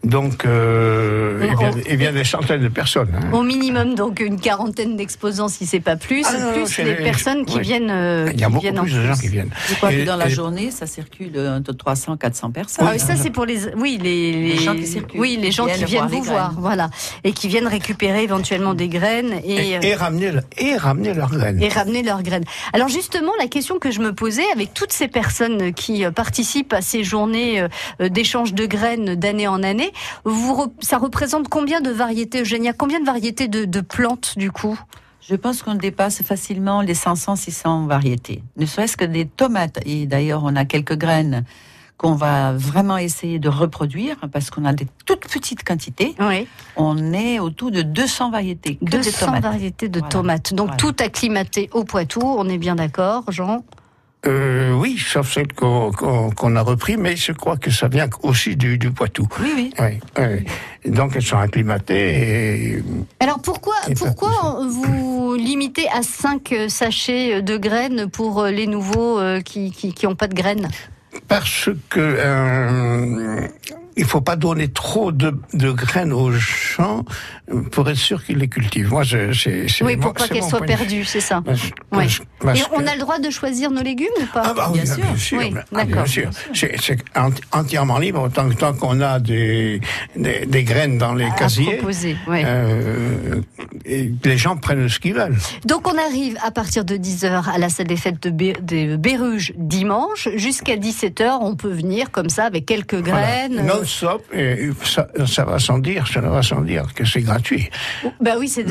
donc, 0.04 0.46
euh, 0.46 1.48
il, 1.50 1.58
vient, 1.58 1.72
il 1.90 1.98
vient 1.98 2.12
des 2.14 2.24
centaines 2.24 2.62
de 2.62 2.68
personnes. 2.68 3.10
hein. 3.16 3.32
Au 3.34 3.42
minimum, 3.42 3.96
donc 3.96 4.20
une 4.20 4.40
quarantaine 4.40 4.96
d'exposants, 4.96 5.48
si 5.48 5.66
c'est 5.66 5.80
pas 5.80 5.96
plus, 5.96 6.24
Ah, 6.28 6.52
plus 6.54 6.78
les 6.80 6.96
personnes 6.96 7.46
qui 7.46 7.58
oui. 7.58 7.64
viennent. 7.64 7.90
euh, 7.90 8.30
Il 8.34 8.40
y 8.40 8.44
a 8.44 8.48
qui 8.48 8.54
beaucoup 8.54 8.68
en 8.68 8.84
plus 8.84 8.94
de 8.96 9.06
gens 9.06 9.14
qui 9.16 9.28
viennent. 9.28 9.50
Je 9.70 9.74
crois 9.76 9.92
Et- 9.92 10.02
que 10.02 10.06
dans 10.06 10.18
la 10.18 10.28
et- 10.28 10.30
journée, 10.30 10.70
ça 10.72 10.86
circule 10.86 11.32
entre 11.40 11.74
300 11.74 12.18
400 12.18 12.52
personnes. 12.52 12.86
Ah 12.88 12.92
oui, 12.94 13.00
ça 13.00 13.16
c'est 13.16 13.30
pour 13.32 13.46
les, 13.46 13.74
oui, 13.76 14.00
les, 14.02 14.32
Les 14.34 14.58
gens 14.58 14.76
qui 14.76 14.86
circulent, 14.86 15.20
oui, 15.20 15.38
les 15.42 15.48
qui 15.50 15.52
gens 15.56 15.66
qui 15.66 15.84
viennent 15.84 15.88
viennent 15.88 16.00
voir 16.02 16.10
vous 16.10 16.16
les 16.24 16.30
voir, 16.30 16.54
voilà, 16.60 16.90
et 17.24 17.32
qui 17.32 17.48
viennent 17.48 17.68
récupérer 17.68 18.24
éventuellement 18.24 18.74
des 18.76 18.88
graines 18.88 19.34
et, 19.44 19.72
et, 19.72 19.78
euh, 19.78 19.82
et 19.82 19.94
ramener, 20.12 20.40
et 20.58 20.76
ramener 20.76 21.14
leurs 21.14 21.32
graines. 21.32 21.62
et 21.62 21.70
ramener 21.70 22.04
leurs 22.04 22.24
graines. 22.24 22.44
Alors 22.74 22.88
justement, 22.88 23.32
la 23.40 23.48
question 23.48 23.80
que 23.80 23.92
je 23.92 24.02
me 24.02 24.14
posais 24.14 24.50
avec 24.54 24.74
toutes 24.74 24.92
ces 24.92 25.08
personnes 25.08 25.74
qui 25.74 26.06
euh, 26.06 26.12
participent 26.12 26.74
à 26.74 26.82
ces 26.82 27.04
journées 27.04 27.62
euh, 28.02 28.10
d'échange 28.10 28.54
de 28.54 28.66
graines 28.66 29.16
d'année 29.16 29.48
en 29.48 29.64
année, 29.64 29.92
vous, 30.26 30.74
ça 30.82 30.98
représente 30.98 31.48
combien 31.50 31.82
de 31.82 31.90
variétés, 31.92 32.42
Eugénia? 32.42 32.74
Combien 32.74 33.00
de 33.00 33.06
variétés 33.06 33.48
de, 33.48 33.66
de 33.66 33.82
plantes 33.82 34.38
du 34.38 34.52
coup? 34.52 34.80
Je 35.22 35.36
pense 35.36 35.62
qu'on 35.62 35.76
dépasse 35.76 36.24
facilement 36.24 36.82
les 36.82 36.96
500-600 36.96 37.88
variétés. 37.88 38.44
Ne 38.58 38.66
serait-ce 38.66 38.98
que 38.98 39.06
des 39.06 39.28
tomates. 39.28 39.80
Et 39.86 40.08
d'ailleurs, 40.08 40.42
on 40.44 40.56
a 40.56 40.66
quelques 40.66 40.98
graines 40.98 41.46
qu'on 42.02 42.16
va 42.16 42.52
vraiment 42.54 42.98
essayer 42.98 43.38
de 43.38 43.48
reproduire 43.48 44.16
parce 44.32 44.50
qu'on 44.50 44.66
a 44.66 44.74
des 44.74 44.88
toutes 45.06 45.28
petites 45.28 45.64
quantités. 45.64 46.16
Oui. 46.20 46.48
On 46.76 47.14
est 47.14 47.38
autour 47.38 47.70
de 47.70 47.84
200 47.84 48.32
variétés. 48.32 48.78
Que 48.78 48.86
des 48.86 48.98
200 48.98 49.26
tomates. 49.28 49.44
variétés 49.44 49.88
de 49.88 50.00
Voilà. 50.00 50.10
tomates. 50.12 50.54
Donc 50.56 50.70
Voilà. 50.70 50.78
tout 50.78 50.96
acclimaté 51.00 51.70
au 51.74 51.84
Poitou, 51.84 52.22
on 52.24 52.50
est 52.50 52.58
bien 52.58 52.74
d'accord, 52.74 53.26
Jean? 53.32 53.64
Euh, 54.26 54.74
oui, 54.74 54.98
sauf 54.98 55.32
celle 55.32 55.54
qu'on 55.54 56.56
a 56.56 56.62
repris, 56.62 56.98
mais 56.98 57.16
je 57.16 57.34
crois 57.34 57.58
que 57.58 57.70
ça 57.70 57.88
vient 57.88 58.08
aussi 58.24 58.56
du, 58.56 58.80
du 58.80 58.90
Poitou. 58.90 59.28
Oui, 59.40 59.72
oui. 59.78 60.92
Donc 60.92 61.12
elles 61.16 61.22
sont 61.22 61.38
acclimatées 61.38 62.74
et 62.78 62.84
Alors 63.20 63.40
pourquoi, 63.44 63.76
Et 63.90 63.94
pourquoi 63.94 64.60
vous 64.68 65.36
limitez 65.36 65.88
à 65.90 66.02
5 66.02 66.52
sachets 66.68 67.44
de 67.44 67.58
graines 67.58 68.10
pour 68.10 68.46
les 68.46 68.66
nouveaux 68.66 69.20
euh, 69.20 69.42
qui 69.42 69.72
n'ont 70.04 70.16
pas 70.16 70.28
de 70.28 70.34
graines? 70.34 70.68
Parce 71.32 71.70
que 71.90 72.00
euh, 72.02 73.48
il 73.98 74.06
faut 74.06 74.22
pas 74.22 74.36
donner 74.36 74.68
trop 74.70 75.12
de, 75.12 75.36
de 75.54 75.72
graines 75.72 76.14
aux 76.14 76.32
gens 76.32 77.04
pour 77.72 77.90
être 77.90 77.98
sûr 77.98 78.24
qu'ils 78.24 78.38
les 78.38 78.48
cultivent. 78.48 78.90
Moi, 78.92 79.04
je- 79.04 79.34
c'est 79.34 79.68
c'est 79.68 79.84
Oui, 79.84 79.98
pour 79.98 80.14
pas 80.14 80.28
qu'elles 80.28 80.44
soient 80.44 80.62
perdues, 80.62 81.04
c'est 81.04 81.20
ça. 81.20 81.42
Parce- 81.46 81.62
Ouais. 81.64 81.72
parce- 81.92 82.22
parce 82.40 82.60
Et 82.60 82.64
on 82.74 82.86
a 82.88 82.94
le 82.96 83.00
droit 83.02 83.20
de 83.20 83.30
choisir 83.30 83.70
nos 83.72 83.82
légumes 83.84 84.08
ou 84.22 84.26
pas 84.34 84.44
ah 84.46 84.54
bah 84.54 84.70
oui, 84.72 84.80
Bien 84.82 84.96
bien 84.96 85.06
sûr. 85.06 85.18
sûr, 85.18 85.38
Oui, 85.40 85.50
bien, 85.52 85.62
ah, 85.74 85.84
bien 85.84 85.86
d'accord. 85.96 86.08
sûr. 86.08 86.30
C'est 86.54 86.76
c'est 86.82 86.98
ent- 87.18 87.32
entièrement 87.52 88.00
libre 88.00 88.30
tant, 88.34 88.50
tant 88.52 88.74
qu'on 88.74 89.02
a 89.02 89.20
des, 89.20 89.82
des, 90.16 90.46
des 90.46 90.64
graines 90.64 90.98
dans 90.98 91.14
les 91.14 91.26
À 91.26 91.32
casiers. 91.32 91.76
proposer, 91.78 92.16
ouais. 92.28 92.44
euh, 92.46 93.42
et 93.86 94.12
les 94.24 94.38
gens 94.38 94.56
prennent 94.58 94.88
ce 94.90 95.00
qu'ils 95.00 95.14
veulent. 95.14 95.38
Donc 95.66 95.88
on 95.88 95.98
arrive 95.98 96.38
à 96.44 96.52
partir 96.52 96.86
de 96.86 96.96
10h 96.96 97.50
à 97.54 97.58
la 97.58 97.70
salle 97.70 97.88
des 97.88 97.98
fêtes 97.98 98.22
de, 98.24 98.30
Bé- 98.30 98.56
de 98.62 98.96
Béruges 98.96 99.54
dimanche. 99.58 100.30
Jusqu'à 100.36 100.78
17h, 100.78 101.38
on 101.42 101.56
peut 101.56 101.72
venir 101.72 102.12
comme 102.12 102.30
ça 102.30 102.46
avec 102.46 102.66
quelques 102.66 103.02
graines. 103.02 103.54
Voilà. 103.62 103.81
Et 104.34 104.70
ça, 104.84 105.08
ça 105.26 105.44
va 105.46 105.60
sans 105.60 105.78
dire, 105.80 106.08
ça 106.08 106.22
va 106.22 106.42
sans 106.42 106.62
dire 106.62 106.94
que 106.94 107.06
c'est 107.06 107.22
gratuit. 107.22 107.70
Bah 108.20 108.32
oui, 108.40 108.48
c'est 108.48 108.66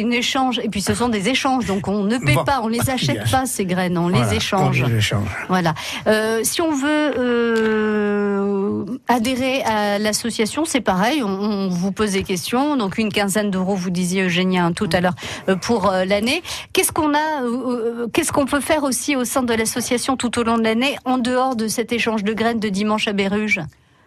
une 0.00 0.12
échange. 0.12 0.58
Et 0.60 0.68
puis 0.68 0.80
ce 0.80 0.94
sont 0.94 1.08
des 1.08 1.28
échanges, 1.28 1.66
donc 1.66 1.88
on 1.88 2.02
ne 2.04 2.18
paie 2.18 2.34
Bon. 2.34 2.44
pas, 2.44 2.60
on 2.62 2.68
les 2.68 2.88
achète 2.90 3.30
pas 3.30 3.46
ces 3.46 3.64
graines, 3.66 3.96
on 3.98 4.08
Voilà, 4.10 4.30
les 4.30 4.36
échange. 4.36 4.82
on 4.82 4.88
les 4.88 4.96
échange. 4.96 5.28
Voilà. 5.48 5.74
Euh, 6.06 6.40
si 6.42 6.60
on 6.62 6.72
veut 6.72 7.12
euh, 7.18 8.84
adhérer 9.08 9.62
à 9.62 9.98
l'association, 9.98 10.64
c'est 10.64 10.80
pareil. 10.80 11.22
On, 11.22 11.28
on 11.28 11.68
vous 11.68 11.92
pose 11.92 12.12
des 12.12 12.22
questions. 12.22 12.76
Donc 12.76 12.98
une 12.98 13.12
quinzaine 13.12 13.50
d'euros, 13.50 13.74
vous 13.74 13.90
disiez 13.90 14.22
Eugénie 14.24 14.58
hein, 14.58 14.72
tout 14.72 14.88
à 14.92 15.00
l'heure 15.00 15.14
euh, 15.48 15.56
pour 15.56 15.90
l'année. 16.06 16.42
Qu'est-ce 16.72 16.92
qu'on 16.92 17.14
a 17.14 17.42
euh, 17.42 18.06
Qu'est-ce 18.12 18.32
qu'on 18.32 18.46
peut 18.46 18.60
faire 18.60 18.82
aussi 18.84 19.16
au 19.16 19.24
sein 19.24 19.42
de 19.42 19.54
l'association 19.54 20.16
tout 20.16 20.38
au 20.38 20.42
long 20.42 20.58
de 20.58 20.64
l'année, 20.64 20.96
en 21.04 21.18
dehors 21.18 21.56
de 21.56 21.68
cet 21.68 21.92
échange 21.92 22.24
de 22.24 22.32
graines 22.32 22.60
de 22.60 22.68
dimanche 22.68 23.08
à 23.08 23.12
Béruges? 23.12 23.60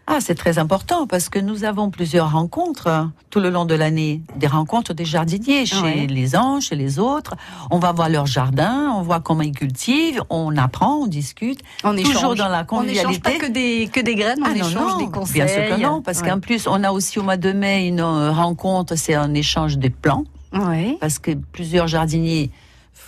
Ah, 0.10 0.20
c'est 0.22 0.36
très 0.36 0.58
important 0.58 1.06
parce 1.06 1.28
que 1.28 1.38
nous 1.38 1.66
avons 1.66 1.90
plusieurs 1.90 2.32
rencontres 2.32 2.88
hein, 2.88 3.12
tout 3.30 3.42
le 3.42 3.50
long 3.50 3.66
de 3.66 3.76
l'année. 3.76 4.22
Des 4.38 4.48
rencontres 4.48 4.94
des 4.94 5.04
jardiniers 5.04 5.66
chez 5.66 5.82
Ouais. 5.82 6.08
les 6.08 6.34
uns, 6.38 6.62
chez 6.62 6.78
les 6.78 6.98
autres. 6.98 7.36
On 7.72 7.80
va 7.80 7.92
voir 7.92 8.08
leur 8.08 8.26
jardin, 8.26 8.94
on 8.96 9.02
voit 9.02 9.20
comment 9.20 9.42
ils 9.42 9.52
cultivent, 9.52 10.24
on 10.30 10.56
apprend, 10.56 10.96
on 11.00 11.08
discute. 11.08 11.60
On 11.84 11.92
Toujours 11.94 12.12
échange. 12.16 12.38
dans 12.38 12.48
la 12.48 12.66
On 12.72 12.84
n'échange 12.84 13.20
pas 13.20 13.32
convivialité. 13.32 13.38
que 13.38 13.52
des 13.52 13.90
que 13.92 14.00
des 14.00 14.16
graines, 14.16 14.40
on 14.42 14.46
Ah 14.50 14.56
échange 14.56 14.74
non, 14.76 14.98
des 14.98 15.12
conseils. 15.12 15.34
Bien 15.44 15.48
sûr 15.48 15.76
que 15.76 15.82
non, 15.82 16.02
parce 16.02 16.22
Ouais. 16.22 16.30
qu'en 16.30 16.40
plus, 16.40 16.68
on 16.68 16.84
a 16.86 16.92
aussi 16.92 17.20
au 17.20 17.24
mois 17.24 17.38
de 17.38 17.52
mai 17.52 17.88
une 17.88 18.00
euh, 18.00 18.32
rencontre, 18.32 18.96
c'est 18.96 19.14
un 19.16 19.34
échange 19.34 19.78
des 19.78 19.90
plants, 19.90 20.24
Ouais. 20.54 20.98
parce 21.02 21.20
que 21.20 21.32
plusieurs 21.32 21.88
jardiniers 21.90 22.50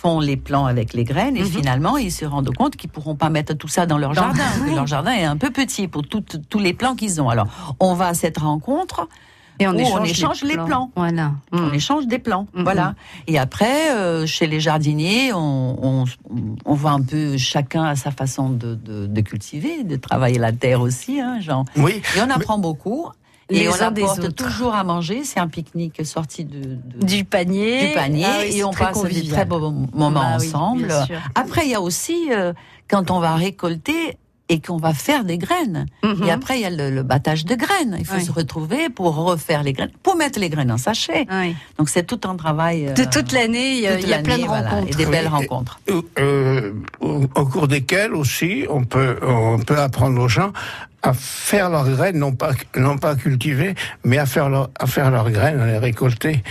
font 0.00 0.18
les 0.20 0.36
plants 0.36 0.64
avec 0.66 0.94
les 0.94 1.04
graines 1.04 1.36
et 1.36 1.40
Mhm. 1.42 1.46
finalement 1.46 1.96
ils 1.98 2.10
se 2.12 2.24
rendent 2.24 2.54
compte 2.56 2.76
qu'ils 2.76 2.88
pourront 2.90 3.16
pas 3.16 3.28
mettre 3.28 3.54
tout 3.54 3.68
ça 3.68 3.84
dans 3.86 3.98
leur 3.98 4.12
Dans- 4.14 4.22
jardin. 4.22 4.42
Oui. 4.64 4.74
Leur 4.74 4.86
jardin 4.86 5.12
est 5.12 5.24
un 5.24 5.36
peu 5.36 5.50
petit 5.50 5.88
pour 5.88 6.02
tout- 6.06 6.24
tous 6.48 6.58
les 6.58 6.72
plants 6.72 6.94
qu'ils 6.96 7.20
ont. 7.20 7.28
Alors 7.28 7.48
on 7.80 7.94
va 7.94 8.08
à 8.08 8.14
cette 8.14 8.38
rencontre, 8.38 9.08
Et 9.62 9.68
on 9.68 9.74
Où 9.74 9.78
échange, 9.80 10.00
on 10.00 10.04
échange 10.04 10.42
les 10.42 10.56
plants. 10.56 10.90
Voilà. 10.96 11.32
on 11.52 11.66
Mm. 11.66 11.74
échange 11.74 12.06
des 12.06 12.18
plants, 12.18 12.46
Mhm. 12.54 12.62
voilà. 12.64 12.94
Et 13.26 13.38
après 13.38 13.90
euh, 13.94 14.24
chez 14.26 14.46
les 14.46 14.58
jardiniers, 14.58 15.34
on, 15.34 15.76
on, 15.82 16.04
on 16.64 16.74
voit 16.74 16.92
un 16.92 17.02
peu 17.02 17.36
chacun 17.36 17.84
à 17.84 17.94
sa 17.94 18.10
façon 18.10 18.48
de, 18.48 18.74
de, 18.74 19.06
de 19.06 19.20
cultiver, 19.20 19.84
de 19.84 19.96
travailler 19.96 20.38
la 20.38 20.52
terre 20.52 20.80
aussi, 20.80 21.20
hein, 21.20 21.40
Jean. 21.40 21.66
Oui, 21.76 22.00
Et 22.16 22.22
on 22.22 22.30
apprend 22.30 22.56
beaucoup. 22.56 23.08
Les 23.50 23.62
Et 23.62 23.68
on 23.68 23.72
uns 23.82 23.90
des 23.90 24.02
apporte 24.02 24.20
autres. 24.20 24.32
toujours 24.46 24.74
à 24.74 24.84
manger. 24.84 25.24
C'est 25.24 25.40
un 25.40 25.48
pique-nique 25.48 26.04
sorti 26.06 26.44
de, 26.44 26.60
de- 26.60 27.04
Du 27.06 27.24
panier. 27.24 27.88
du 27.88 27.94
panier 27.94 28.24
Ah 28.26 28.38
oui, 28.42 28.58
et 28.58 28.64
on 28.64 28.70
passe 28.72 28.94
des 28.96 29.00
convivial. 29.02 29.34
très 29.34 29.44
beaux 29.44 29.58
moments 29.70 30.10
Bah 30.10 30.36
oui, 30.38 30.46
ensemble. 30.48 30.86
bien 30.86 31.04
sûr. 31.06 31.18
Après, 31.34 31.64
il 31.66 31.70
y 31.70 31.74
a 31.74 31.80
aussi 31.80 32.28
euh, 32.32 32.52
quand 32.88 33.10
on 33.10 33.18
va 33.20 33.34
récolter 33.34 34.16
et 34.52 34.60
qu'on 34.60 34.78
va 34.78 34.92
faire 34.94 35.22
des 35.22 35.38
graines. 35.38 35.86
Mhm. 36.02 36.24
Et 36.24 36.30
après, 36.32 36.58
il 36.58 36.62
y 36.62 36.64
a 36.64 36.70
le, 36.70 36.90
le 36.90 37.02
battage 37.04 37.44
de 37.44 37.54
graines. 37.54 37.94
Il 38.00 38.04
faut 38.04 38.16
Oui. 38.16 38.24
se 38.24 38.32
retrouver 38.32 38.88
pour 38.88 39.14
refaire 39.14 39.62
les 39.62 39.72
graines, 39.72 39.92
pour 40.02 40.16
mettre 40.16 40.40
les 40.40 40.48
graines 40.48 40.72
en 40.72 40.76
sachet. 40.76 41.24
Oui. 41.30 41.54
Donc 41.78 41.88
c'est 41.88 42.02
tout 42.04 42.18
un 42.28 42.34
travail. 42.34 42.88
euh, 42.88 42.92
De 42.94 43.04
toute 43.04 43.30
l'année, 43.30 43.74
il 43.76 43.80
y 43.82 43.86
a, 43.86 43.94
toute 43.94 44.02
il 44.04 44.08
y 44.10 44.12
a 44.12 44.18
plein 44.18 44.38
de 44.38 44.42
voilà, 44.46 44.70
rencontres. 44.70 44.88
et 44.92 44.94
des 44.96 45.06
belles 45.06 45.28
Oui, 45.32 45.38
et- 45.44 45.46
rencontres. 45.48 45.80
euh, 46.18 46.72
au, 47.00 47.20
au 47.36 47.44
cours 47.46 47.68
desquels 47.68 48.12
aussi 48.12 48.64
on 48.68 48.82
peut 48.84 49.18
on 49.22 49.60
peut 49.60 49.78
apprendre 49.78 50.20
aux 50.20 50.28
gens 50.28 50.50
à 51.02 51.12
faire 51.14 51.70
leurs 51.70 51.88
graines, 51.88 52.18
non 52.18 52.32
pas 52.32 52.50
non 52.76 52.98
pas 52.98 53.10
à 53.10 53.14
cultiver, 53.16 53.74
mais 54.04 54.18
à 54.18 54.26
faire 54.26 54.48
leur, 54.48 54.70
à 54.78 54.86
faire 54.86 55.10
leurs 55.10 55.30
graines, 55.30 55.58
à 55.60 55.66
les 55.66 55.78
récolter. 55.78 56.42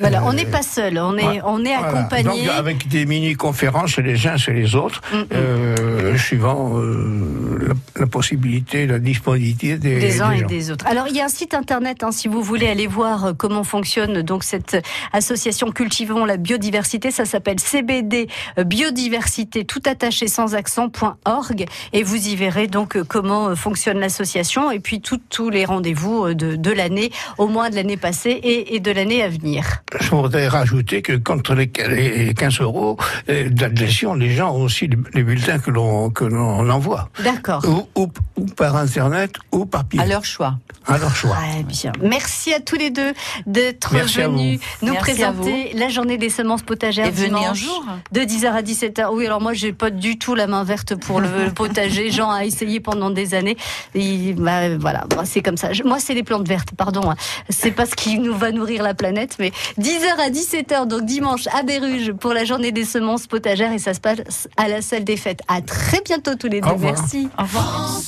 Voilà, 0.00 0.24
on 0.24 0.30
Euh, 0.30 0.32
n'est 0.32 0.46
pas 0.46 0.62
seul, 0.62 0.98
on 0.98 1.16
est, 1.16 1.22
voilà. 1.22 1.42
on 1.46 1.64
est 1.64 1.76
Voilà. 1.76 1.88
accompagné. 1.88 2.46
Donc 2.46 2.54
avec 2.56 2.88
des 2.88 3.04
mini-conférences 3.06 3.90
chez 3.90 4.02
les 4.02 4.26
uns, 4.26 4.36
chez 4.36 4.52
les 4.52 4.74
autres, 4.74 5.00
Mm, 5.12 5.16
mm. 5.16 5.26
euh, 5.34 6.16
suivant 6.18 6.78
euh, 6.78 7.58
la, 7.68 8.00
la 8.00 8.06
possibilité, 8.06 8.86
la 8.86 8.98
disponibilité 8.98 9.76
des, 9.76 9.98
des 9.98 10.20
uns 10.22 10.30
des 10.32 10.40
et 10.40 10.42
des 10.44 10.70
autres. 10.70 10.86
Alors 10.86 11.06
il 11.08 11.16
y 11.16 11.20
a 11.20 11.24
un 11.26 11.28
site 11.28 11.54
internet 11.54 12.02
hein, 12.02 12.10
si 12.12 12.28
vous 12.28 12.42
voulez 12.42 12.68
aller 12.68 12.86
voir 12.86 13.32
comment 13.36 13.64
fonctionne 13.64 14.22
donc 14.22 14.42
cette 14.44 14.76
association 15.12 15.70
Cultivons 15.70 16.24
la 16.24 16.36
biodiversité, 16.38 17.10
ça 17.10 17.24
s'appelle 17.26 17.60
CBD 17.60 18.28
biodiversité 18.64 19.64
tout 19.64 19.82
attaché 19.86 20.28
sans 20.28 20.54
accent.org 20.54 21.66
et 21.92 22.02
vous 22.02 22.16
y 22.28 22.36
verrez 22.36 22.66
donc 22.68 23.00
comment 23.04 23.48
euh, 23.50 23.54
l'association 24.00 24.70
et 24.70 24.80
puis 24.80 25.00
tous 25.00 25.50
les 25.50 25.64
rendez-vous 25.64 26.26
euh, 26.26 26.34
de, 26.34 26.56
de 26.56 26.70
l'année, 26.70 27.10
au 27.38 27.46
moins 27.48 27.70
de 27.70 27.74
l'année 27.76 27.96
passée 27.96 28.30
et, 28.30 28.74
et 28.74 28.80
de 28.80 28.90
l'année 28.90 29.22
à 29.22 29.28
venir. 29.28 29.82
Je 30.00 30.10
voudrais 30.10 30.48
rajouter 30.48 31.02
que 31.02 31.14
contre 31.14 31.54
les, 31.54 31.70
les 31.88 32.34
15 32.34 32.60
euros 32.60 32.96
euh, 33.28 33.48
d'adhésion, 33.48 34.14
les 34.14 34.30
gens 34.34 34.52
ont 34.54 34.62
aussi 34.62 34.88
les, 35.14 35.22
bulletins 35.22 35.58
que 35.58 35.70
l'on 35.70 36.10
que 36.10 36.24
l'on 36.24 36.68
envoie, 36.70 37.08
D'accord. 37.22 37.64
ou, 37.66 38.02
ou, 38.02 38.08
ou 38.36 38.46
par 38.46 38.76
internet 38.76 39.32
ou 39.52 39.66
par 39.66 39.84
pied, 39.84 40.00
À 40.00 40.06
leur 40.06 40.24
choix. 40.24 40.58
à 40.86 40.98
leur 40.98 41.14
choix. 41.14 41.36
Très 41.36 41.62
bien. 41.62 41.92
Merci 42.02 42.54
à 42.54 42.60
tous 42.60 42.76
les 42.76 42.90
deux 42.90 43.12
d'être 43.46 43.92
venus 43.94 44.60
nous 44.82 44.92
Merci 44.92 45.22
à 45.22 45.32
présenter 45.32 45.72
la 45.74 45.88
journée 45.88 46.18
des 46.18 46.30
semences 46.30 46.62
potagères 46.62 47.06
Et 47.06 47.10
venez 47.10 47.44
un 47.44 47.54
jour. 47.54 47.84
De 48.12 48.20
10h 48.20 48.46
à 48.52 48.62
17h. 48.62 49.08
Oui, 49.12 49.26
alors 49.26 49.40
moi, 49.40 49.52
j'ai 49.52 49.72
pas 49.72 49.90
du 49.90 50.18
tout 50.18 50.34
la 50.34 50.46
main 50.46 50.64
verte 50.64 50.94
pour 50.94 51.20
le, 51.20 51.28
le 51.46 51.50
potager. 51.54 52.10
Jean 52.10 52.30
a 52.30 52.44
essayé 52.44 52.80
pendant 52.80 53.10
des 53.10 53.34
années. 53.34 53.56
Et, 53.94 54.34
bah, 54.34 54.76
voilà, 54.78 55.04
c'est 55.24 55.42
comme 55.42 55.56
ça. 55.56 55.72
Je- 55.72 55.82
moi, 55.82 55.98
c'est 55.98 56.14
les 56.14 56.22
plantes 56.22 56.46
vertes, 56.46 56.70
pardon. 56.76 57.10
hein. 57.10 57.16
C'est 57.48 57.70
pas 57.70 57.86
ce 57.86 57.94
qui 57.94 58.18
nous 58.18 58.34
va 58.36 58.52
nourrir 58.52 58.82
la 58.82 58.94
planète, 58.94 59.36
mais 59.38 59.52
10h 59.78 60.18
à 60.20 60.30
17h, 60.30 60.86
donc 60.86 61.04
dimanche 61.04 61.46
à 61.52 61.62
Béruges 61.62 62.12
pour 62.12 62.32
la 62.32 62.44
journée 62.44 62.72
des 62.72 62.84
semences 62.84 63.26
potagères 63.26 63.72
et 63.72 63.78
ça 63.78 63.94
se 63.94 64.00
passe 64.00 64.48
à 64.56 64.68
la 64.68 64.82
salle 64.82 65.04
des 65.04 65.16
fêtes. 65.16 65.40
À 65.48 65.60
très 65.60 66.00
bientôt 66.02 66.34
tous 66.34 66.48
les 66.48 66.60
deux. 66.60 66.68
Au. 66.68 66.76
Merci. 66.78 67.28
Au 67.38 67.42
revoir. 67.42 68.00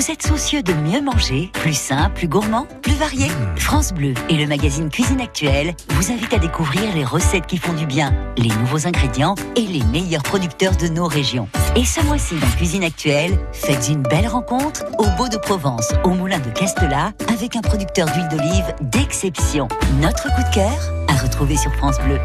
Vous 0.00 0.10
êtes 0.10 0.26
soucieux 0.26 0.62
de 0.62 0.72
mieux 0.72 1.02
manger, 1.02 1.50
plus 1.52 1.74
sain, 1.74 2.08
plus 2.08 2.26
gourmand, 2.26 2.66
plus 2.80 2.94
varié 2.94 3.26
France 3.56 3.92
Bleu 3.92 4.14
et 4.30 4.38
le 4.38 4.46
magazine 4.46 4.88
Cuisine 4.88 5.20
Actuelle 5.20 5.74
vous 5.90 6.10
invitent 6.10 6.32
à 6.32 6.38
découvrir 6.38 6.94
les 6.94 7.04
recettes 7.04 7.44
qui 7.44 7.58
font 7.58 7.74
du 7.74 7.84
bien, 7.84 8.14
les 8.38 8.48
nouveaux 8.48 8.86
ingrédients 8.86 9.34
et 9.56 9.66
les 9.66 9.84
meilleurs 9.84 10.22
producteurs 10.22 10.74
de 10.74 10.88
nos 10.88 11.06
régions. 11.06 11.50
Et 11.76 11.84
ce 11.84 12.00
mois-ci 12.06 12.34
dans 12.36 12.48
Cuisine 12.56 12.82
Actuelle, 12.82 13.38
faites 13.52 13.90
une 13.90 14.00
belle 14.00 14.26
rencontre 14.26 14.86
au 14.96 15.04
Beau 15.18 15.28
de 15.28 15.36
Provence, 15.36 15.92
au 16.02 16.14
Moulin 16.14 16.38
de 16.38 16.48
Castelat, 16.48 17.12
avec 17.28 17.54
un 17.54 17.60
producteur 17.60 18.08
d'huile 18.10 18.28
d'olive 18.28 18.74
d'exception. 18.80 19.68
Notre 20.00 20.34
coup 20.34 20.42
de 20.48 20.54
cœur 20.54 20.92
à 21.08 21.22
retrouver 21.22 21.58
sur 21.58 21.74
France 21.74 21.98
Bleu. 22.06 22.18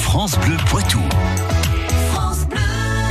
France 0.00 0.38
Bleu 0.38 0.56
Poitou. 0.70 1.00